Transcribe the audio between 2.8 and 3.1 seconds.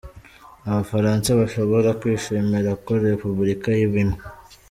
ko